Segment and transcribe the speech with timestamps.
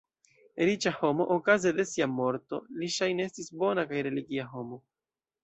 [0.69, 4.83] Riĉa homo okaze de sia morto, li ŝajne estis bona kaj religia homo.